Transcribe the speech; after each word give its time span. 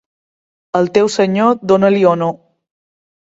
Al 0.79 0.89
teu 0.95 1.09
senyor, 1.17 1.53
dona-li 1.73 2.01
honor. 2.13 2.33